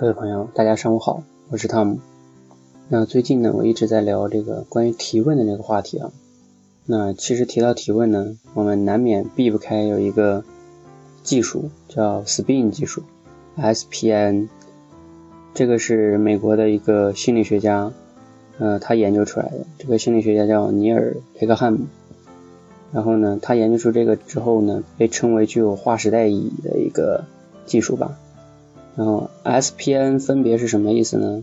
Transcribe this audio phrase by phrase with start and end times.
[0.00, 2.00] 各位朋友，大家上午好，我是汤姆。
[2.88, 6.10] 那最近呢，我一直在聊这个关于提问的这个话题啊。
[6.86, 10.42] 那其实提到提问呢，我们难免避不开有一个
[11.22, 13.02] 技术叫 SPIN 技术
[13.56, 14.48] ，S-P-N。
[15.52, 17.92] 这个是美国的一个心理学家，
[18.58, 19.66] 呃，他研究出来的。
[19.76, 21.12] 这个心理学家叫尼尔·
[21.42, 21.80] 雷克汉姆。
[22.90, 27.26] 然后呢，他研究出这个之后呢，被称为具有划时代意义的一个
[27.66, 28.18] 技术吧。
[29.00, 31.42] 然后 SPN 分别是什么意思呢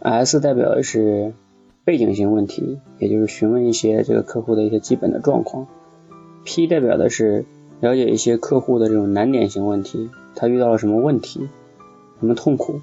[0.00, 1.34] ？S 代表的是
[1.84, 5.68] 背景性问题，也就是询问一些这个客户的一些基本的状况。
[6.42, 7.44] P 代表的是
[7.78, 11.48] 了解一些客户的这种难点型问题，他遇到了什么问题，
[12.18, 12.80] 什么痛苦。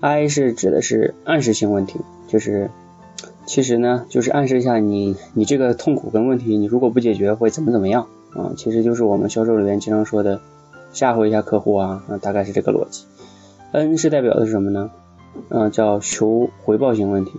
[0.00, 2.70] I 是指的是暗示性问题，就是
[3.44, 8.54] 其实呢就是暗示一下你你这个痛苦跟问题，你如果不解决会怎么怎么样啊？
[8.56, 10.40] 其实就是我们销售里面经常说的
[10.94, 13.04] 吓唬一下客户啊，那大概是这个逻辑。
[13.74, 14.92] N 是代表的是什么呢？
[15.48, 17.32] 嗯，叫求回报型问题，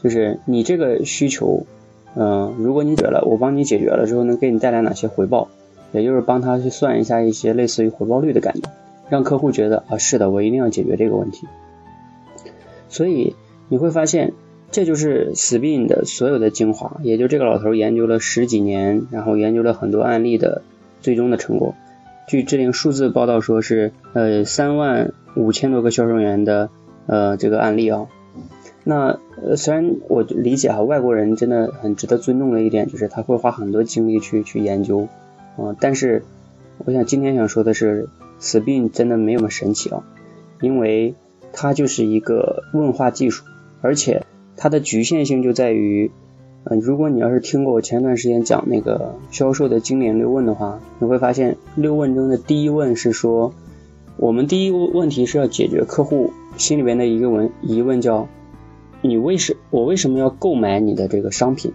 [0.00, 1.66] 就是你这个需求，
[2.14, 5.48] 嗯，如果你解决了，我帮你解决了之后，能给你带来哪些回报？
[5.90, 8.70] 也就是帮他去算一下一些类似于回报率的感觉，
[9.10, 11.48] 让客户觉得啊，是的，我一定要解决这个问题。
[12.88, 13.34] 所以
[13.68, 14.34] 你会发现，
[14.70, 20.62] 这就是 SPIN 的所有的精华，也就这个老头研究了十几年，然后研究了很多案例的
[21.00, 21.74] 最终的成果。
[22.26, 25.12] 据这领数字报道说是，呃，三万。
[25.34, 26.68] 五千多个销售员的
[27.06, 28.06] 呃这个案例啊，
[28.84, 35.08] 那呃虽然我理解哈，外国人真的很值得尊重的一点就是他会花很多精力去去研究
[35.56, 36.22] 啊，但是
[36.84, 40.04] 我想今天想说的是此病真的没那么神奇啊，
[40.60, 41.14] 因为
[41.54, 43.46] 它就是一个问话技术，
[43.80, 44.26] 而且
[44.58, 46.10] 它的局限性就在于，
[46.64, 53.52] 嗯，如果你要是听过我前段时间讲那个销售的经典六问的话，你会发现六问中的第一问是说。
[54.18, 58.28] 我们第一个问题是要解决客户心里边的一个问疑问，叫
[59.00, 61.72] 你为什我为什么要购买你的这个商品？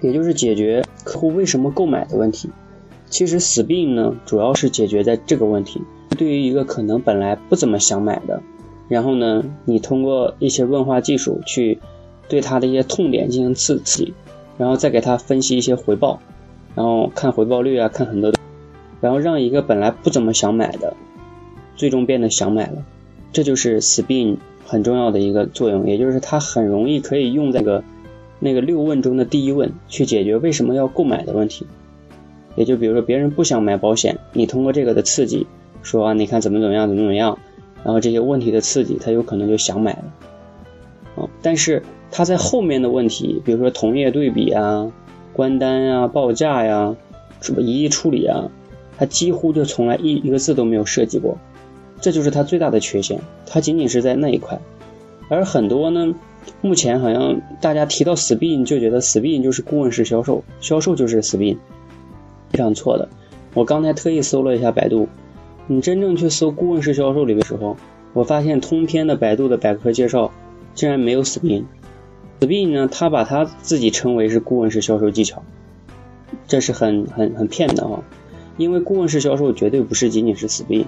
[0.00, 2.48] 也就是解决客户为什么购买的问题。
[3.10, 5.82] 其实死病呢，主要是解决在这个问题。
[6.16, 8.42] 对于一个可能本来不怎么想买的，
[8.88, 11.78] 然后呢，你通过一些问话技术去
[12.30, 14.14] 对他的一些痛点进行刺激，
[14.56, 16.18] 然后再给他分析一些回报，
[16.74, 18.32] 然后看回报率啊，看很多，
[19.02, 20.96] 然后让一个本来不怎么想买的。
[21.76, 22.84] 最终变得想买了，
[23.32, 24.36] 这就是 SPIN
[24.66, 27.82] 很重要的一个作用，也就是它很容易可以用在个
[28.38, 31.66] 那个六问中的第一问去解决为什么要购买的问题。
[32.54, 35.46] 也就比如说别人不想买保险，你通过这个的刺激，
[35.82, 37.38] 说啊你看怎么怎么样怎么怎么样，
[37.82, 40.04] 然后这些问题的刺激，他有可能就想买了。
[41.42, 44.90] 但是他在后面的问题，比如说同业对比啊、
[45.32, 46.96] 关单啊、报价呀、
[47.40, 48.50] 什么一一处理啊，
[48.96, 51.36] 他几乎就从来一一个字都没有涉及过。
[52.00, 54.58] 这就是它最大的缺陷，它仅仅是在那一块，
[55.28, 56.14] 而很多呢，
[56.62, 61.58] 目前好像大家提到 SPIN 就觉得 SPIN 就是顾问式销售，销售就是 SPIN，
[62.50, 63.06] 非常错的。
[63.52, 65.08] 我刚才特意搜了一下百度，
[65.66, 67.76] 你真正去搜顾问式销售里的时候，
[68.14, 70.30] 我发现通篇的百度的百科介绍
[70.80, 71.64] 竟然没有 SPIN。
[72.40, 75.42] SPIN 呢，他把他自己称为是顾问式销售技巧，
[76.48, 78.02] 这是很很很骗的哈，
[78.56, 80.86] 因为顾问式销售绝对不是仅仅是 SPIN。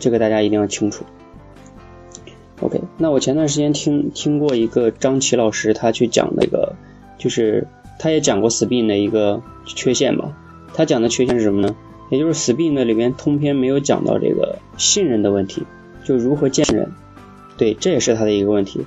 [0.00, 1.04] 这个大家一定要清楚。
[2.58, 6.74] OK，那我前段时间听听过一个张琪老师，他去讲那个，
[7.16, 7.68] 就是
[8.00, 10.36] 他也讲过 SPIN 的一个缺陷吧。
[10.74, 11.76] 他讲的缺陷是什么呢？
[12.10, 15.62] 也就是 SPIN 的里边通篇没有讲到这个信任的问题，
[16.02, 16.90] 就如何建人。
[17.56, 18.84] 对，这也是他的一个问题，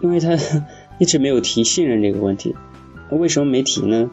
[0.00, 0.36] 因为他
[0.98, 2.54] 一直没有提信任这个问题。
[3.10, 4.10] 为什么没提呢？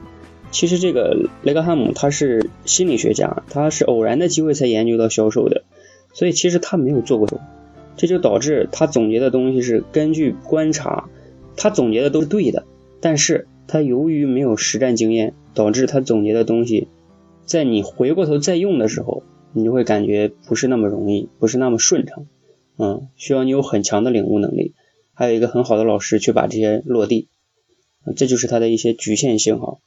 [0.51, 5.63] 其实这个雷克汉姆他是心理学家，他是偶然的机会才研究到销售的。
[6.13, 7.28] 所以其实他没有做过，
[7.97, 11.09] 这就导致他总结的东西是根据观察，
[11.57, 12.63] 他总结的都是对的，
[13.02, 16.88] 但是他由于没有实战经验，导致他总结的东西，
[17.46, 22.28] 在你回过头再用的时候，你就会感觉不是那么容易，不是那么顺畅，
[22.78, 24.73] 嗯，需要你有很强的领悟能力，
[25.16, 27.29] 还有一个很好的老师去把这些落地，
[28.16, 29.79] 这就是他的一些局限性哈。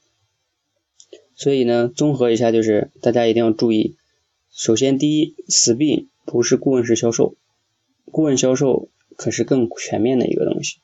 [1.35, 3.95] 所以呢，综合一下就是大家一定要注意，
[4.51, 6.09] 首先第一，死病。
[6.25, 7.37] 不是顾问式销售，
[8.05, 10.77] 顾问销售可是更全面的一个东西。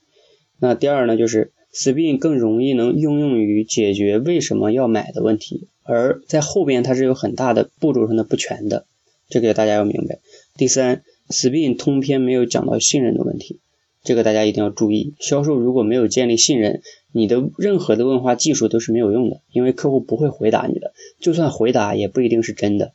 [0.57, 8.88] 那第二呢，就是 SPIN 更容易能应用于解决为什么要买的问题，而在后边它是有很大的步骤上的不全的，
[9.30, 10.18] 这个大家要明白。
[10.56, 13.59] 第三，SPIN 通篇没有讲到信任的问题，
[14.05, 15.15] 这个大家一定要注意。
[15.19, 16.81] 销售如果没有建立信任，
[17.11, 22.93] 你的任何的问话技术都是没有用的，因为客户不会回答你的，就算回答也不一定是真的。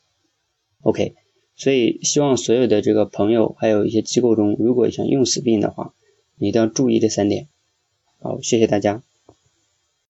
[0.81, 1.15] OK。
[1.57, 5.93] 所以希望所有的这个朋友，还有一些机构中，如果想用死病的话，
[6.39, 7.49] 你一定要注意这三点。
[8.19, 9.03] 好，谢谢大家。